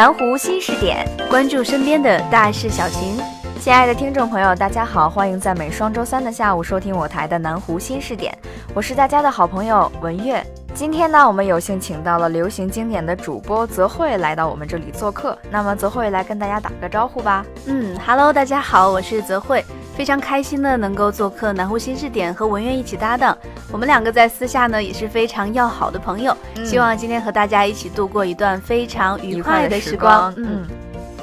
[0.00, 3.18] 南湖新视点，关注身边的大事小情。
[3.60, 8.34] 亲爱的听众朋友，大家好，欢迎在每双周三的下午收听我台的南湖新视点，
[8.72, 10.42] 我是大家的好朋友文月。
[10.72, 15.36] 今天呢，我们有幸请到了流行经典的主播泽慧来到我们这里做客。
[15.50, 17.44] 那么泽慧来跟大家打个招呼吧。
[17.66, 19.62] 嗯，Hello，大家好，我是泽慧。
[19.94, 23.36] 非常开心的能够做客南湖新视点和文苑一起搭档，
[23.72, 30.32] 我们两个在私下呢也是非常要好的朋友，希望今天和大家一起度过一段非常愉快的时光。
[30.36, 30.66] 嗯，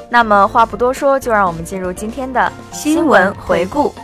[0.08, 3.94] 那么话不多说，就让我们进入今天的新闻回顾。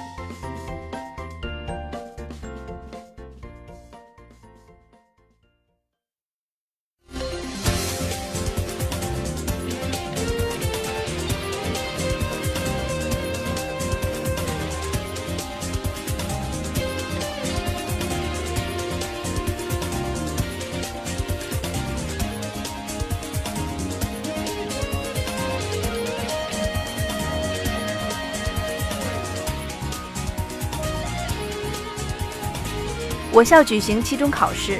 [33.34, 34.78] 我校举行期中考试，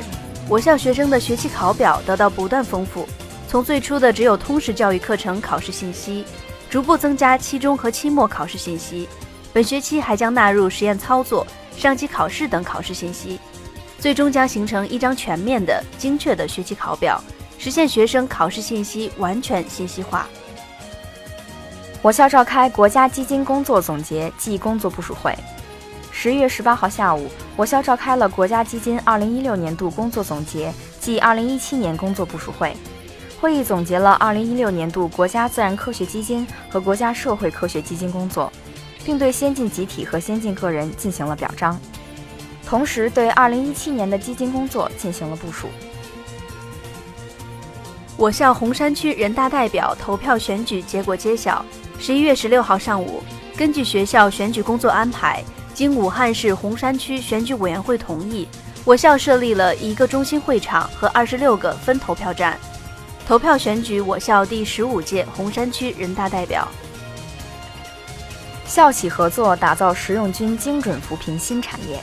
[0.48, 3.05] 我校学生的学期考表得到不断丰富，
[3.48, 6.24] 从最初的只有通识教育课程考试信息，
[6.70, 9.08] 逐步增加期中和期末考试信息，
[9.52, 11.44] 本学期还将纳入实验操作、
[11.77, 13.41] 上机考试等考试信息，
[13.98, 17.20] 最终将形成一张全面的、精确的学期考表，
[17.58, 20.28] 实现学生考试信息完全信息化。
[22.02, 25.36] 我校召开国家基金工作总结暨工作部署会。
[26.12, 32.76] 十月十八号下午，我校召开了国家基金二零一六年度工作总结暨二零一七年工作部署会。
[33.41, 38.50] 会议总结了二零一六年度国家自然科学基金和国家社会科学基金工作，
[39.04, 41.78] 并对先进集体和先进个人进行了表彰，
[42.66, 45.69] 同时对二零一七年的基金工作进行了部署。
[48.16, 51.64] 我校洪山区人大代表投票选举结果揭晓。
[51.98, 53.22] 十一月十六号上午，
[53.56, 55.44] 根据学校选举工作安排。
[55.75, 58.49] 经武汉市洪山区选举委员会同意，
[58.85, 62.57] 我校设立了一个中心会场和二十六个分投票站，
[63.27, 66.69] 投票选举我校第十五届洪山区人大代表。
[68.65, 71.99] 校企合作打造食用菌精准扶贫新产业。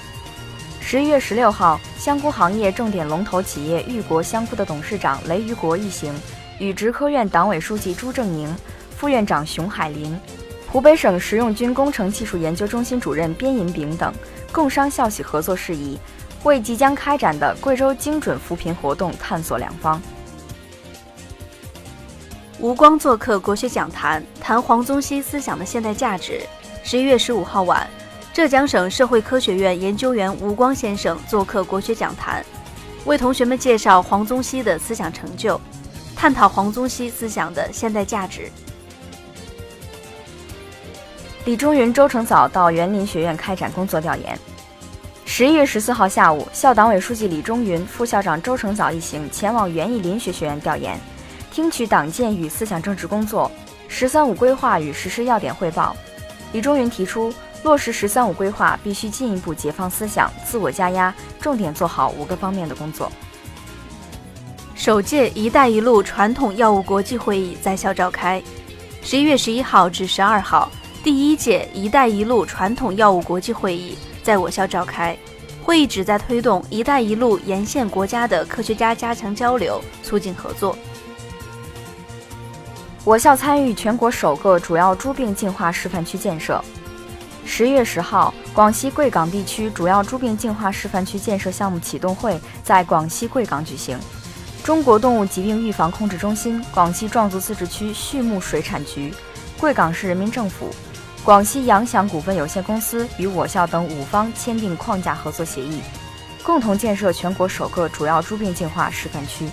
[0.81, 6.13] 十一月十六号，香菇行业重点龙头企业裕国香菇的董事长雷于国一行，
[6.59, 8.53] 与职科院党委书记朱正宁、
[8.97, 10.19] 副院长熊海林。
[10.71, 14.13] 湖北省食用菌工程技术研究中心主任边银炳等
[14.53, 15.99] 共商校企合作事宜，
[16.43, 20.01] 为即将开展的贵州精准扶贫活动探索良方。
[22.57, 26.41] 吴光做客国学讲坛，谈黄宗羲思想的现代价值。
[26.83, 27.85] 十一月十五号晚，
[28.31, 32.45] 浙江省社会科学院研究员吴光先生做客国学讲坛，
[33.03, 35.59] 为同学们介绍黄宗羲的思想成就，
[36.15, 38.49] 探讨黄宗羲思想的现代价值。
[41.43, 44.37] 李中云、周成藻到园林学院开展工作调研。
[45.25, 50.99] 十一月十四号下午，校党委书记李中云、副校长周成藻一行前往园艺林学学院调研，
[51.51, 53.51] 听取党建与思想政治工作、
[53.89, 55.95] “十三五”规划与实施要点汇报。
[56.51, 63.11] 李中云提出，落实“十三五”规划必须进一步解放思想、自我加压，重点做好五个方面的工作。
[64.75, 68.39] 首届“一带一路”传统药物国际会议在校召开，
[69.01, 70.71] 十一月十一号至十二号。
[71.03, 75.17] 第一届“一带一路”传统药物国际会议在我校召开，
[75.63, 80.77] 会议旨在推动“一带一路”沿线国家的科学家加强交流，促进合作。
[83.03, 86.63] 我校参与全国首个主要猪病净化示范区建设。
[87.43, 93.97] 十月十号，广西贵港地区主要猪病净化示范区建设项目启动会在广西贵港举行。
[94.63, 99.11] 中国动物疾病预防控制中心、广西壮族自治区畜牧水产局、
[99.59, 100.69] 贵港市人民政府。
[101.23, 105.79] 广西扬翔股份有限公司与我校等五方签订框架合作协议，
[106.41, 109.47] 共同建设全国首个主要猪病净化示范区。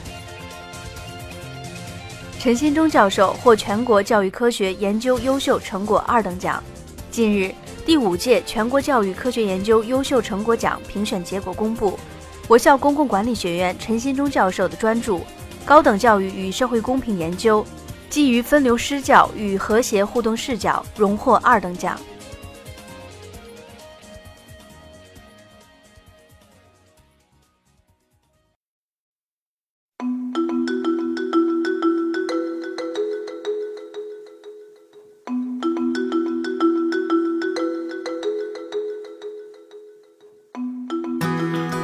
[2.39, 6.63] 陈新忠教授获全国教育科学研究优秀成果二等奖。
[7.11, 7.55] 近日，
[7.85, 11.99] 第五届全国教育科学研究优秀成果奖评选结果公布，
[12.47, 15.15] 我校公共管理学院陈新忠教授的专著
[15.67, 17.63] 《高等教育与社会公平研究》。
[18.11, 21.99] 基于分流施教与和谐互动视角，荣获二等奖。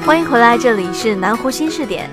[0.06, 2.08] 欢迎回来，这里是南湖新视点。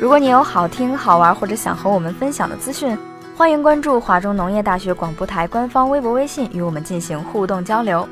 [0.00, 2.96] 如果你有好听、好玩或者想和我们分享的资讯。
[3.36, 8.08] 欢迎关注华中农业大学广播台官方微博、微信，与我们进行互动交流。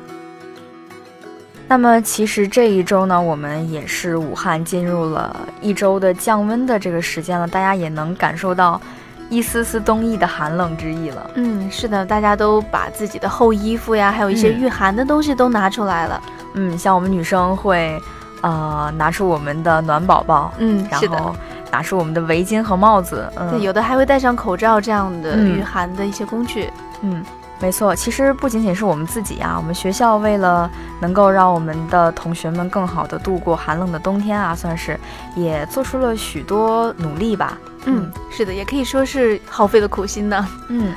[1.67, 8.79] 那么，其实这一周呢，我们也是武汉进入了一周的降温的这个时间了，大家也能感受到
[9.27, 11.27] 一丝丝冬意的寒冷之意了。
[11.33, 16.21] 嗯，是的，大家都把自己的厚衣服呀，还有一些御寒的东西都拿出来了。
[16.53, 17.99] 嗯，像我们女生会，
[18.41, 21.35] 呃，拿出我们的暖宝宝，嗯，然后
[21.75, 27.21] 拿出我们的围巾和帽子，嗯，有的还会戴上口罩这样的御寒的一些工具，嗯。
[27.57, 30.69] 没错，其实不仅仅是我们自己啊，我们学校为了
[30.99, 34.99] 能够让我们的同学们更好的度过寒冷的冬天啊，算是
[35.35, 37.57] 也做出了许多努力吧。
[37.85, 40.47] 嗯，是的，也可以说是耗费了苦心呢。
[40.67, 40.93] 嗯，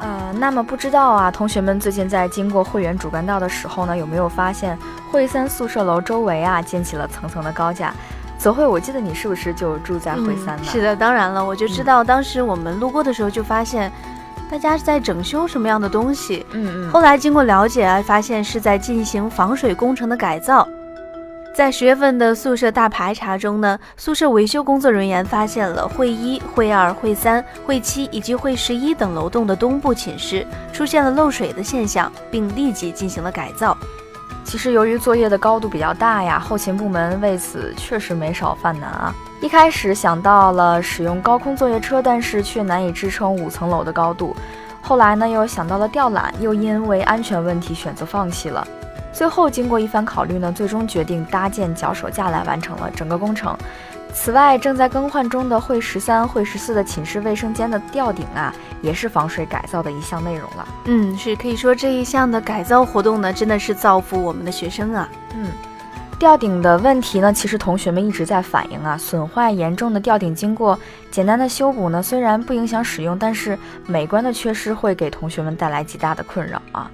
[0.00, 4.76] 呃，那么不知道啊，同学们最近在经过汇源主干道的时候呢，有没有发现
[5.12, 7.94] 汇三宿舍楼周围啊建起了层层的高架？
[8.40, 10.64] 泽慧，我记得你是不是就住在汇三呢？
[10.64, 13.92] 是的，当然了，我就知道当时我们路过的时候就发现。
[14.50, 16.44] 大家是在整修什么样的东西？
[16.50, 16.90] 嗯嗯。
[16.90, 20.66] 后来经过了解啊，发现是在进行防水工程的改造。
[21.54, 33.78] 在十月份的宿舍大排查中呢，宿舍维修工作人员发现了会一、会二、会三、会七以及会十一等楼栋的东部寝室出现了漏水的现象，并立即进行了改造。
[34.50, 39.14] 其实由于作业的高度比较大呀，后勤部门为此确实没少犯难啊。
[39.40, 44.34] 一开始想到了使用高空作业车，但是却难以支撑五层楼的高度。
[44.82, 48.66] 后来呢，又想到了吊缆，又因为安全问题选择放弃了。
[49.12, 53.56] 最后经过一番考虑呢，最终决定搭建脚手架来完成了整个工程。
[54.12, 60.68] 此外，正在更换中的会十三、会十四的寝室卫生间的吊顶啊，也是防水改造的一项内容了。
[60.86, 65.08] 嗯，是可以说这一项的改造活动呢，真的是造福我们的学生啊。
[65.34, 65.46] 嗯。
[66.18, 70.78] 吊顶的问题呢，其实同学们一直在反映啊，损坏严重的吊顶经过
[71.10, 76.90] 简单的修补呢，虽然不影响使用，但是美观的缺失会给同学们带来极大的困扰啊。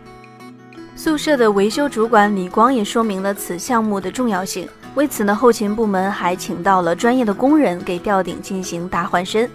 [0.94, 9.48] 宿舍的维修主管李光也说明了此项目的重要性，为此呢，后勤部门还请到了专业的工人给吊顶进行大换身。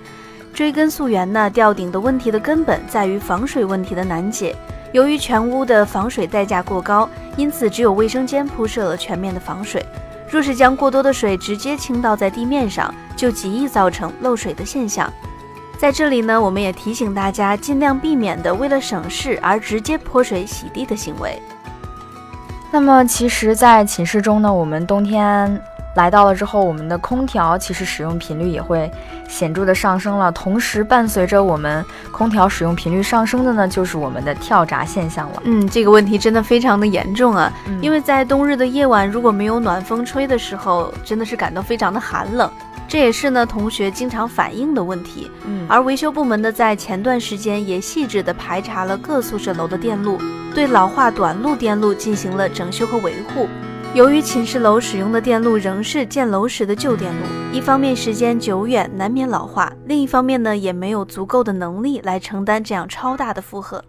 [0.54, 4.56] 追根溯源呢，吊顶的问题的根本在于防水问题的难解。
[4.92, 9.84] 由于全屋的防水代价过高，因此只有卫生间铺设了全面的防水。
[10.30, 15.12] 若是将过多的水直接倾倒在地面上，就极易造成漏水的现象。
[15.76, 21.42] 在这里呢，我们也提醒大家，尽量避免的为了省事而直接泼水洗地的行为。
[22.71, 25.62] 那么，其实，在寝室中呢，我们冬天。
[25.95, 28.89] 来到了之后，我们的空调其实使用频率也会
[29.27, 30.31] 显著的上升了。
[30.31, 35.41] 同时，伴随着我们空调使用频率上升的呢，就是我们的跳闸现象了。
[35.44, 37.51] 嗯，这个问题真的非常的严重啊！
[37.81, 42.50] 因为在冬日的夜晚，如果没有暖风吹的时候，真的是感到非常的寒冷。
[42.92, 45.32] 这也是呢同学经常反映的问题。
[45.46, 50.18] 嗯，而维修部门呢，在前段时间也细致的排查了各宿舍楼的电路，
[50.54, 53.48] 对老化短路电路进行了整修和维护。
[53.94, 63.81] 由于寝室楼使用的电路仍是建楼时的旧电路，一方面时间久远难免老化，另一方面呢也没有足够的能力来承担这样超大的负荷。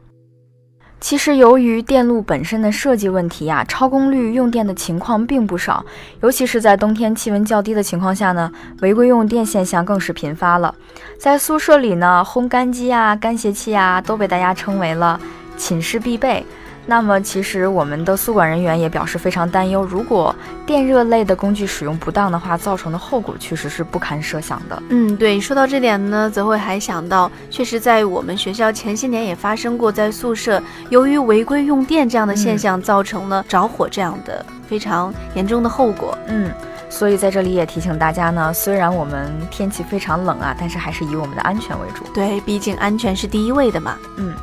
[1.02, 5.84] 其实由于电路本身的设计问题呀，超功率用电的情况并不少，
[6.20, 10.72] 尤其是在冬天气温较低的情况下呢，违规用电现象更是频发了。
[11.18, 15.20] 在宿舍里呢，烘干机啊、干鞋器啊都被大家称为了
[15.56, 16.46] 寝室必备。
[16.84, 20.34] 那么，其实我们的宿管人员也表示非常担忧，如果
[20.66, 24.82] 电热类的工具使用不当的话，造成的后果确实是不堪设想的。
[24.88, 30.60] 嗯，对，说到这点呢，则会还想到，确实在我们学校前些年也发生过，在宿舍
[30.90, 36.18] 由于违规用电这样的现象，造成了着火这样的非常严重的后果。
[36.26, 36.50] 嗯，
[36.90, 42.04] 所以在这里也提醒大家呢，虽然我们天气非常冷啊，但是还是以我们的安全为主。
[42.12, 43.96] 对，毕竟安全是第一位的嘛。
[44.16, 44.34] 嗯。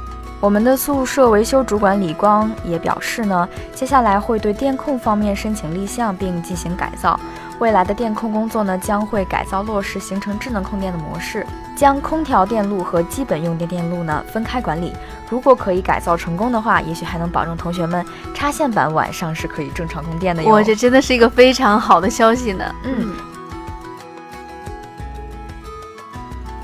[0.41, 7.19] 我们的宿舍维修主管李光也表示呢，接下来会对电控方面申请立项并进行改造。
[7.59, 14.93] 未来的电控工作呢，将会改造落实形成智能控电的模式，将空调电路和基本用电电路呢分开管理。
[15.29, 20.49] 如果可以改造成功的话，也许还能保证同学们插线板晚上是可以正常供电的哟。
[20.49, 22.63] 哇，这真的是一个非常好的消息呢。
[22.83, 23.11] 嗯。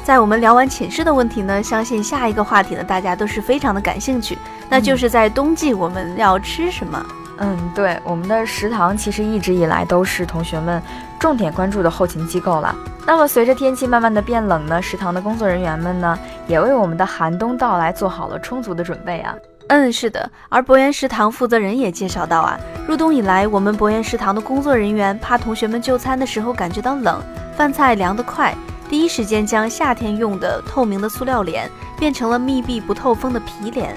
[0.06, 4.38] 在我们聊完寝室的问题呢，相信下一个话题呢，大家都是非常的感兴趣，
[4.70, 7.04] 那就是在冬季我们要吃什么？
[7.40, 10.80] 嗯，对，我们的食堂其实一直以来都是同学们
[11.18, 12.76] 重点关注的后勤机构了。
[13.04, 19.34] 那么随着天气慢慢的变冷呢，食堂的工作人员们呢，也为我们的寒冬到来做好了充足的准备啊。
[19.70, 20.30] 嗯，是的。
[20.50, 22.56] 而博园食堂负责人也介绍到啊，
[22.88, 27.20] 入冬以来，我们博园食堂的工作人员怕同学们就餐的时候感觉到冷，
[27.58, 28.54] 饭菜凉得快。
[28.88, 33.96] 第一时间将夏天用的透明的塑料脸变成了密闭不透风的皮脸。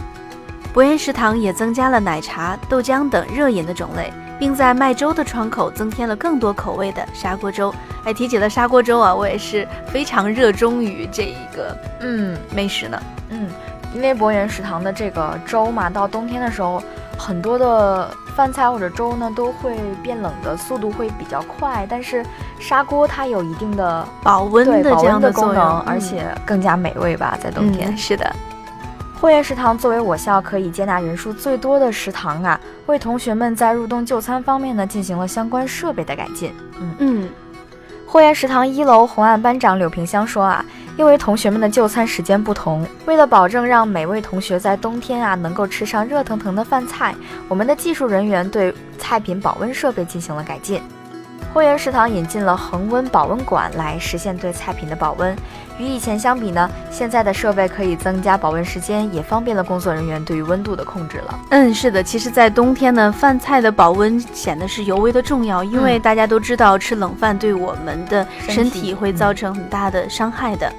[0.72, 7.74] 博源食堂也增加了奶茶、豆浆等热饮的种类，并在卖粥的窗口增添了更多口味的砂锅粥。
[8.04, 13.02] 哎，提起了砂锅粥啊，我也是非常热衷于这一个嗯美食呢。
[13.30, 13.48] 嗯，
[13.94, 16.82] 因为博源食堂的这个粥嘛，到冬天的时候。
[17.18, 22.24] 很多的饭菜或者粥呢都会变冷的速度会比较快，但是
[22.60, 27.94] 砂锅它有一定的保温的这样的功能，而且更加美味吧，在冬天。
[27.96, 28.32] 是的，
[29.20, 36.54] 汇源食堂作为我校可以接纳人数最多的食堂啊，为同学们在入冬就餐方面呢进行了相关设备的改进。
[36.80, 37.28] 嗯嗯，
[38.06, 40.64] 汇源食堂一楼红案班长柳平香说啊。
[40.98, 47.14] 因为同学们的就餐时间不同，为了保证让每位同学在冬天啊能够吃上热腾腾的饭菜，
[47.46, 50.82] 我们的技术人员对菜品保温设备进行了改进。
[51.54, 55.34] 汇源食堂引进了恒温保温管来实现对菜品的保温。
[55.78, 61.38] 与以前相比呢，现在的设备可以增加保温时间，也方便了工作人员对于温度的控制了。
[61.50, 70.70] 嗯，是的，其实，在冬天呢，饭菜的保温显得是尤为的重要，因为大家都知道吃冷饭对我们的身体会造成很大的伤害的。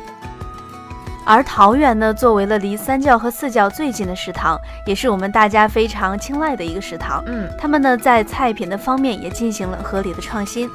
[1.30, 7.24] 而桃园呢，作为了离三教和四教最近的食堂，也是我们大家非常青睐的一个食堂。
[7.28, 10.68] 嗯，他们呢在菜品的方面也进行了合理的创新。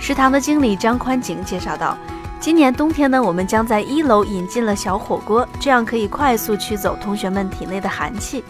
[0.00, 1.96] 食堂的经理张宽景介绍道
[2.40, 8.42] ：“今年冬天呢，我们将在一楼引进了小火锅，这样可以快速驱走同学们体内的寒气。”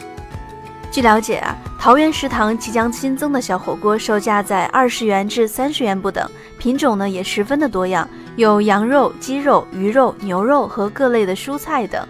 [0.91, 6.27] 据了解啊，桃园食堂即将新增的小火锅售价在二十元至三十元不等，
[6.59, 8.09] 品种呢也十分的多样。
[8.37, 12.07] 有羊肉、鸡肉、鱼肉、牛肉和各类的蔬菜等。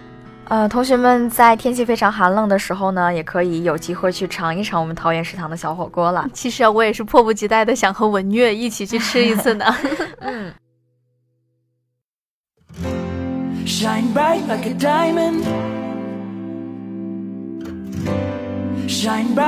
[0.47, 6.27] 呃，同学们在天气非常寒冷的时候呢，也可以有机会去尝一尝我们桃园食堂的小火锅了。
[6.33, 9.65] 其实啊，我也是迫不及待的想和文月一起去吃一次呢。
[10.21, 10.53] 嗯。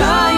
[0.00, 0.29] joy.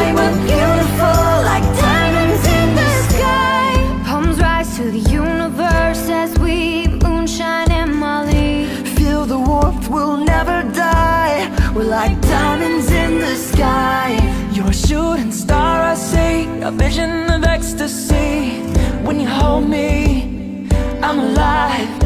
[0.00, 4.02] A diamond Beautiful like diamonds in the sky.
[4.06, 8.66] Palms rise to the universe as we moonshine and Molly.
[8.96, 11.38] Feel the warmth, we'll never die.
[11.74, 14.18] We're like diamonds in the sky.
[14.52, 16.46] You're a shooting star, I see.
[16.62, 18.60] A vision of ecstasy.
[19.06, 20.68] When you hold me,
[21.02, 21.99] I'm alive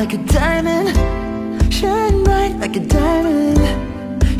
[0.00, 0.88] like a diamond
[1.70, 3.60] Shine bright like a diamond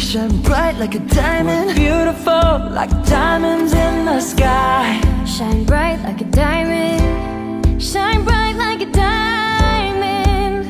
[0.01, 1.69] Shine bright like a diamond.
[1.69, 4.99] We're beautiful like diamonds in the sky.
[5.25, 7.81] Shine bright like a diamond.
[7.81, 10.67] Shine bright like a diamond.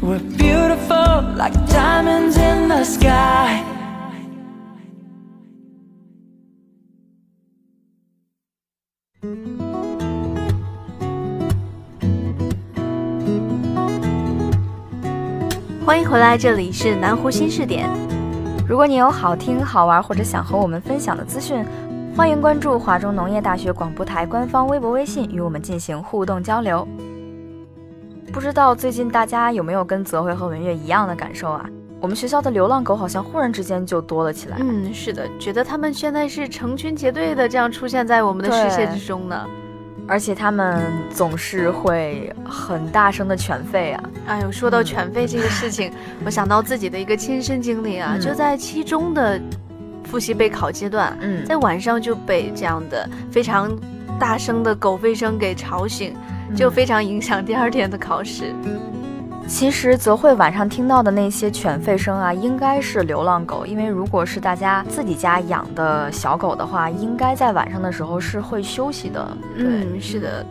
[0.00, 3.69] We're beautiful like diamonds in the sky.
[15.90, 17.90] 欢迎回来，这里是南湖新视点。
[18.68, 21.66] 如果你有好听、好玩或者想和我们分享的资讯，
[22.16, 26.86] 欢迎关注华中农业大学广播台官方微博、微信，与我们进行互动交流。
[28.32, 31.68] 不知道最近大家有没有跟泽辉和文月一样的感受啊？
[32.00, 34.58] 我们学校的流浪狗好像忽然之间就多了起来。
[34.60, 39.44] 嗯，是的，觉得它们现在是成群结队的这样出现在我们的视线之中呢。
[40.06, 40.82] 而且他们
[41.14, 44.02] 总是会很大声的犬吠啊！
[44.26, 45.92] 哎呦，说到犬吠这个事情，
[46.24, 49.40] 我想到自己的一个亲身经历啊，就在期中的
[50.04, 53.70] 复习备考阶段，嗯，在晚上就被这样的非常
[54.18, 56.14] 大声的狗吠声给吵醒，
[56.56, 58.52] 就非常影响第二天的考试。
[59.50, 69.36] 其实泽慧晚上听到的那些犬吠声啊，应该是流浪狗，因为如果是大家自己家养的小狗的话，应该在晚上的时候是会休息的。
[69.56, 70.46] 嗯，是的。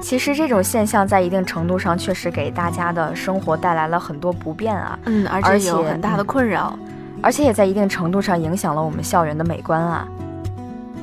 [0.00, 4.98] 其实这种现象在一定程度上确实给大家的生活带来了很多不便啊。
[5.04, 6.76] 嗯，而且有很大的困扰，
[7.22, 10.08] 而且也在一定程度上影响了我们校园的美观啊。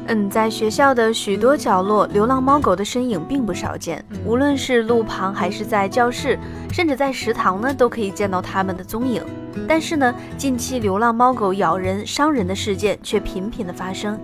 [0.07, 4.03] 嗯，在学校的许多角落，流浪猫狗的身影并不少见。
[4.23, 6.37] 无论是路旁，还是在教室，
[6.71, 9.23] 甚至在食堂呢，都可以见到它们的踪影。
[9.67, 14.19] 但是呢，近期流浪猫狗咬人、伤人的事件却频频的发生。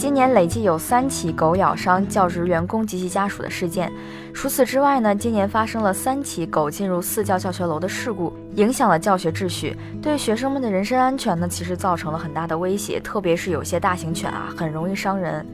[0.00, 3.92] 今年累计有三起狗咬伤教职员工及其家属的事件。
[4.32, 12.98] 除此之外呢，今年发生了三起狗进入四教教学楼的事故，影响了教学秩序，对学生们的人身安全呢，其实造成了很大的威胁。
[12.98, 15.46] 特别是有些大型犬啊，很容易伤人。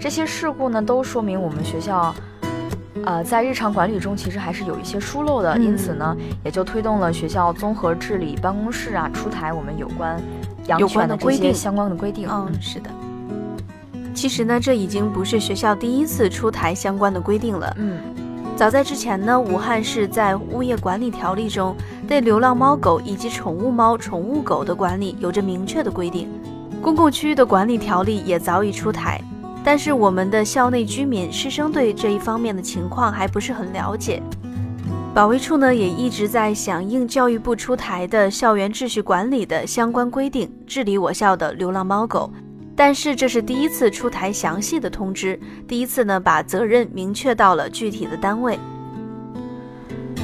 [0.00, 2.14] 这些事故呢，都说明我们学校，
[3.04, 5.58] 呃，在日常管理中其实还是有一些疏漏的。
[5.58, 10.18] 因此呢，也就推动了学校综合治理办公室啊，出台我们有关
[10.66, 12.26] 养犬的这些相关的规定。
[12.30, 12.88] 嗯，是的。
[14.14, 17.74] 其实呢，这已经不是学校第一次出台相关的规定了。
[17.78, 17.98] 嗯，
[18.56, 21.74] 早在之前呢，武汉市在物业管理条例中
[22.06, 26.28] 对流浪猫狗以及宠物猫、宠物狗的管理有着明确的规定。
[26.80, 29.20] 公共区域的管理条例也早已出台，
[29.64, 34.22] 但是我们的校内居民、师生对这一方面的情况还不是很了解。
[35.14, 42.32] 保卫处呢，也一直在响应教育部出台的校园秩序管理的相关规定，治理我校的流浪猫狗。
[42.74, 48.58] 但是这是第一次出台详细的通知，第一次呢把责任明确到了具体的单位。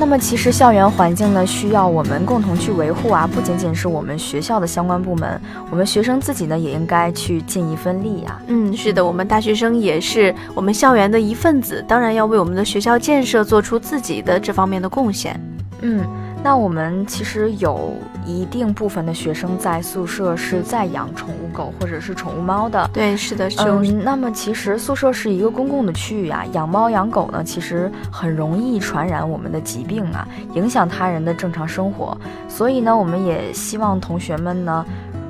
[0.00, 8.40] 那么其实校园环境呢需要我们共同去维护啊，不仅仅是我们学校的相关部门，我们学生自己呢也应该去尽一份力啊。
[8.46, 15.38] 嗯，是的，我们大学生也是我们校园的一份子，当然要为我们的学校建设做出自己的这方面的贡献。
[15.80, 16.06] 嗯。
[16.42, 22.88] 那我们其实有一定部分的学生在宿舍是在养宠物狗或者是宠物猫的。
[22.92, 24.04] 对，是的，是嗯。
[24.04, 32.16] 那么其实宿舍是一个公共的区域啊，养猫养狗呢，其实很容易传染我们的疾病啊，影响他人的正常生活。
[32.48, 34.86] 所以呢，我们也希望同学们呢，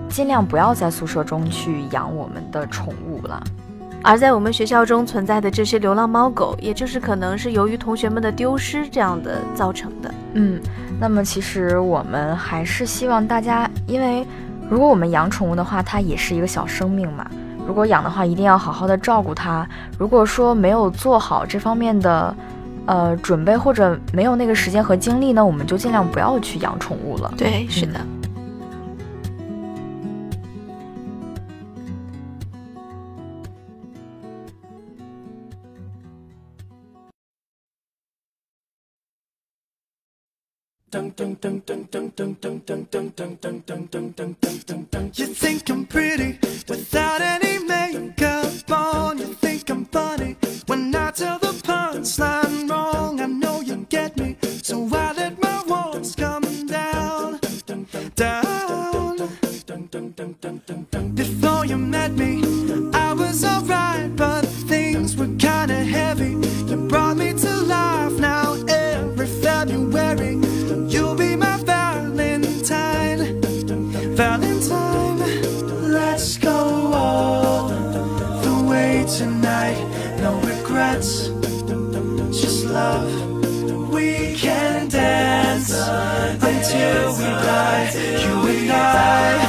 [0.08, 3.42] 尽量不要在宿舍中去养我们的宠物了。
[4.02, 10.14] 而在我们学校中存在的这些流浪猫狗，也就是可能是由于同学们的丢失这样的造成的。
[10.34, 10.60] 嗯，
[11.00, 14.26] 那么其实我们还是希望大家，因为
[14.70, 17.28] 如果我们养宠物的话，它也是一个小生命嘛。
[17.66, 19.68] 如果养的话，一定要好好的照顾它。
[19.98, 22.34] 如果说没有做好这方面的
[22.86, 27.30] 呃准备，或者没有那个时间和精力呢，我们就尽量不要去养宠物了。
[27.36, 28.00] 对，是的。
[40.90, 41.00] You
[45.34, 49.18] think I'm pretty without any makeup on.
[49.18, 53.20] You think I'm funny when I tell the punchline wrong.
[53.20, 57.38] I know you get me, so I let my walls come down,
[58.14, 59.18] down.
[61.14, 62.42] Before you met me,
[62.94, 66.47] I was alright, but things were kinda heavy.
[74.18, 75.18] Valentine.
[75.92, 79.78] Let's go all the way tonight.
[80.20, 81.28] No regrets,
[82.36, 83.08] just love.
[83.92, 87.92] We can dance until we die.
[87.94, 89.47] You and Let's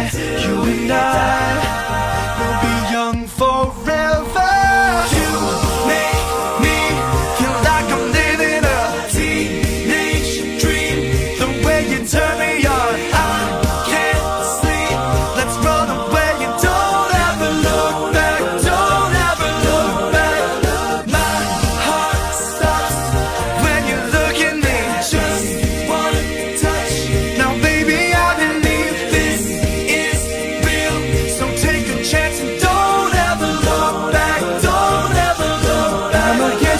[0.00, 1.57] You and I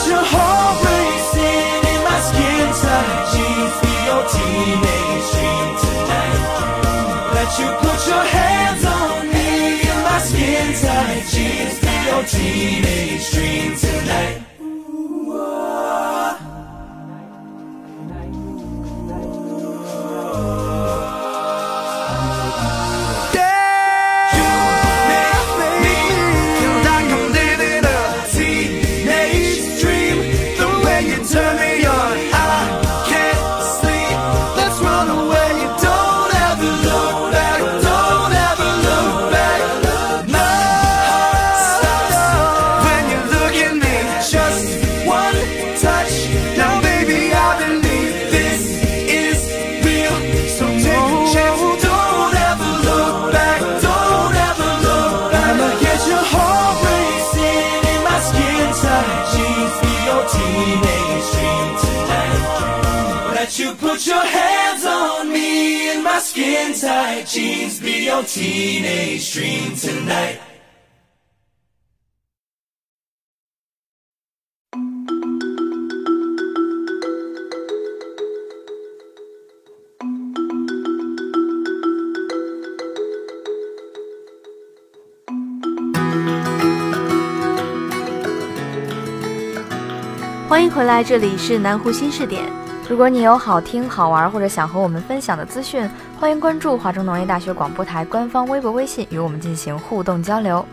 [0.08, 3.74] your heart racing in my skin tight jeans.
[3.84, 6.38] Be your teenage dream tonight.
[7.36, 9.48] Let you put your hands on me
[9.90, 11.76] in my skin tight jeans.
[11.84, 14.47] Be your teenage dream tonight.
[63.48, 67.80] Let you put your hands on me in my skin tight jeans.
[67.80, 70.38] Be your teenage dream tonight.
[90.46, 92.67] 欢迎回来，这里是南湖新视点。
[92.88, 95.86] 如果你有好听、好玩或者想和我们分享的资讯，
[96.18, 100.64] 欢迎关注华中农业大学广播台官方微博、微信，与我们进行互动交流。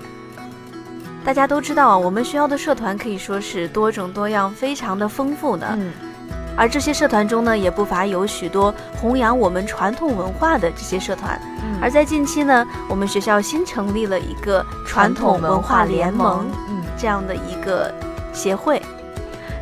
[1.26, 5.68] 大家都知道啊，我们学校的社团可以说是多种多样，非常的丰富的。
[5.74, 5.92] 嗯，
[6.56, 11.38] 而这些社团中呢，也不乏有许多弘扬我们传统文化的这些社团。
[11.62, 17.94] 嗯而在近期呢，我们学校新成立了一个传统文化联盟嗯，这样的一个
[18.32, 18.82] 协会。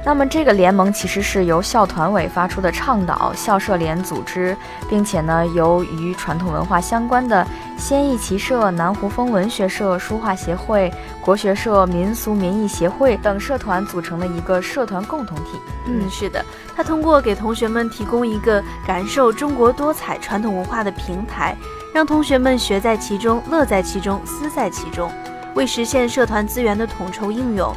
[0.05, 4.55] 那么这个联盟其实是由校团委发出的倡导，校社联组织，
[4.89, 15.57] 并且呢，由与传统文化相关的先艺骑社、南湖风文学社、书画协会、国学社、民俗民艺协会等社团组成的一个社团共同体。
[15.87, 16.43] 嗯，是的，
[16.75, 21.55] 它通过给同学们提供一个感受中国多彩传统文化的平台，
[21.93, 25.09] 让同学们学在其中、乐在其中、思在其中，
[25.55, 27.73] 为实现社团资源的统筹应用。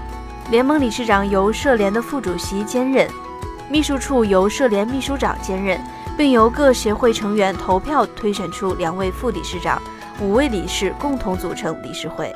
[0.49, 3.09] 联盟理事长由社联的副主席兼任，
[3.69, 5.81] 秘书处由社联秘书长兼任，
[6.17, 9.83] 并由各协会成员投票推选出两位副理事长，
[10.21, 12.33] 五位理事共同组成理事会。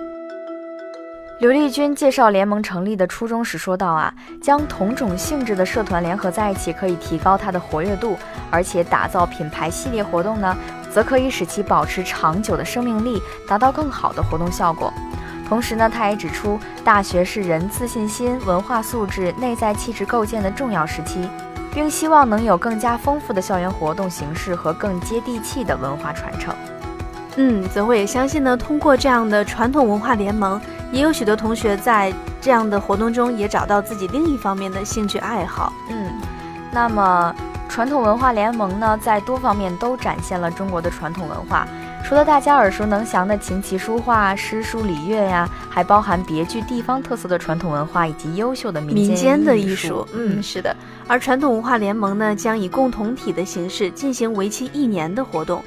[1.39, 8.19] 刘丽君介绍联盟成立的初衷时说道啊，将同种性质的社团联合在一起，可以提高它的活跃度，
[8.51, 10.57] 而且打造品牌系列活动呢，
[10.91, 14.93] 则可以使其保持长久的生命力，达到更好的活动效果。
[15.51, 21.29] 同时呢，他也指出，大学是人自信心、文化素质、内在气质构建的重要时期，
[21.75, 26.55] 并希望能有更加丰富的校园活动形式和更接地气的文化传承。
[27.35, 30.61] 嗯，泽慧也相信呢，通过这样的传统文化联盟，
[30.93, 35.73] 也有许多同学在这样的活动中也找到自己另一方面的兴趣爱好。
[35.89, 36.13] 嗯，
[36.71, 37.35] 那么
[37.69, 41.67] 传统文化联盟呢，在多方面都展现了中国的传统文化。
[42.05, 50.75] 除了大家耳熟能详的琴棋书画、诗书礼乐呀，还包含别具地方特色的传统文化以及优秀的民民间的艺艺术，嗯，是的。
[51.07, 55.63] 而传统文化联盟呢，将以共同体的形式进行为期一年的活动，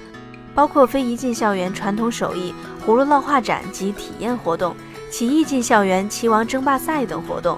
[0.53, 2.53] 包括非遗进校园传统手艺、
[2.85, 4.75] 葫芦烙画展及体验活动、
[5.09, 7.57] 棋艺进校园棋王争霸赛等活动，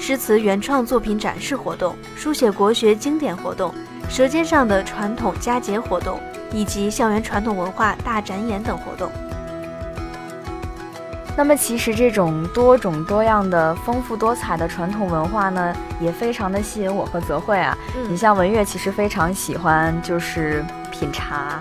[0.00, 3.72] 诗词原创作品展示活动、书写国学经典活动、
[4.08, 6.20] 舌尖上的传统佳节活动。
[6.52, 9.10] 以及校园传统文化大展演等活动。
[11.36, 17.76] 那么，其实这种多种多样的、丰富多彩的传统文化呢，也非常的吸引我和泽慧啊。
[17.96, 21.60] 嗯你像文月，其实非常喜欢就是品茶。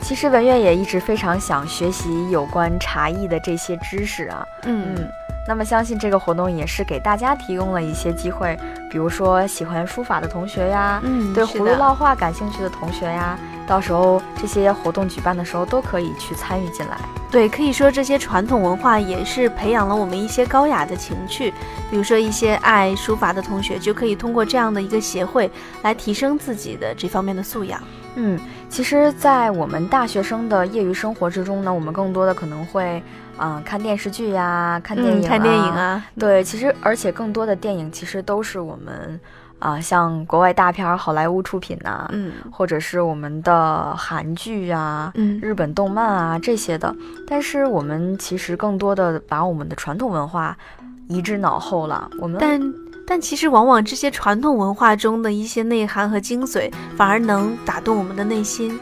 [0.00, 4.46] 其实文月也一直非常想学习有关茶艺的这些知识啊。
[4.62, 5.10] 嗯嗯，
[5.48, 8.54] 那么相信这个活动也是给大家提供了一些机会，
[8.90, 16.98] 比如说喜欢书法的同学呀，嗯，对葫芦烙画感兴趣的同学呀，到时候这些活动举办的时候都可以去参与进来。
[17.30, 21.50] 对，可以说这些传统文化也是培养了我们一些高雅的情趣。
[21.90, 27.80] 比如说一些爱书法的同学，就可以通过这样的一个协会来提升自己的这方面的素养。
[28.16, 28.38] 嗯，
[28.70, 33.02] 其实，在我们大学生的业余生活之中呢，我们更多的可能会，
[33.38, 35.62] 嗯、看电视剧呀，看电影、嗯看电影。
[35.62, 39.18] 啊，对，其实而且更多的电影其实都是我们，
[39.58, 46.94] 啊、像国外大片儿、好莱坞出品呐、嗯或者是我们的韩剧啊、嗯日本动漫啊这些的。
[47.26, 50.56] 但是我们其实更多的把我们的传统文化
[51.08, 52.08] 移之脑后了。
[52.20, 52.60] 我们但
[53.10, 58.78] 但其实往往这些传统文化中的一些内涵和精髓，反而能打动我们的内心。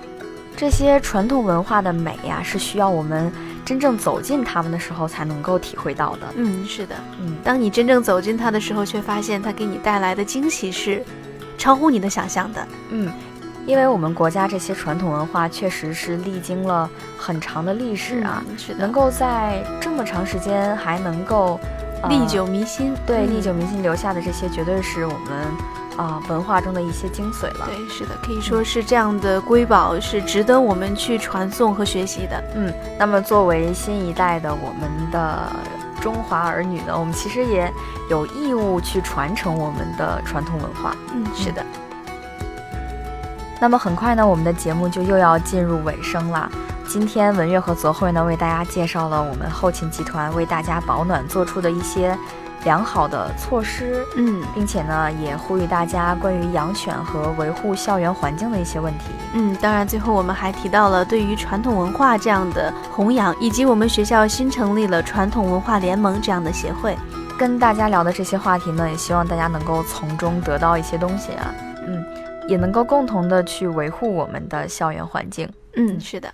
[0.57, 3.31] 这些传统文化的美呀、是需要我们
[3.65, 6.27] 真正走进它们的时候才能够体会到的。
[6.35, 6.97] 嗯，是的。
[7.21, 11.05] 嗯，当你真正走进它的时候，却发现它给你带来的惊喜是
[11.57, 12.67] 超乎你的想象的。
[12.91, 13.12] 嗯，
[13.65, 22.95] 因为我们国家这些传统文化确实是历经了很长的历史啊，嗯是的能，够在这么长时间还能够、呃历久弥新。
[23.07, 25.47] 对嗯历久弥新留下的这些，绝对是我们
[25.97, 27.66] 啊、文化中的一些精髓了。
[27.66, 32.45] 对，是的，可以说是这样的瑰宝是值得我们去传颂和学习的。
[32.55, 35.51] 嗯，那么作为新一代的我们的
[36.01, 37.73] 中华儿女呢，我们其实也
[38.11, 40.95] 有义务去传承我们的传统文化。
[41.14, 41.64] 嗯，是的。
[43.59, 46.51] 那么很快呢，我们的节目就又要进入尾声了。
[46.99, 52.17] 今天文月和泽慧呢，为大家介绍了我们后勤集团为大家保暖做出的一些
[52.65, 59.11] 良好的措施，嗯并且呢，也呼吁大家关于养犬和维护校园环境的一些问题。
[59.35, 66.97] 嗯，当然，最后我们还提到了对于传统文化这样的弘扬，以及我们学校新成立了传统文化联盟这样的协会。
[67.39, 71.55] 跟大家聊的这些话题呢，也希望大家能够从中得到一些东西啊，
[71.87, 72.03] 嗯，
[72.49, 75.47] 也能够共同的去维护我们的校园环境。
[75.77, 76.33] 嗯，是的。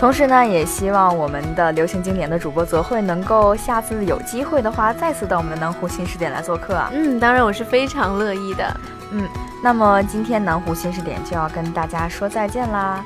[0.00, 6.90] 同时呢，也希望我们的流行经典的主播泽慧能够下次有机会的话，再次到我们的南湖新视点来做客啊。
[6.94, 8.80] 嗯，当然我是非常乐意的。
[9.12, 9.28] 嗯
[9.62, 13.04] 那么今天南湖新视点就要跟大家说再见啦，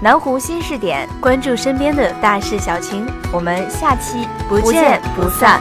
[0.00, 5.60] 南湖新视点，关注身边的大事小情，我们下期不见见不散。